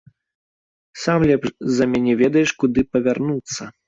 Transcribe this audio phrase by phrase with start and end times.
[1.01, 3.69] Сам лепш за мяне ведаеш, куды павярнуцца.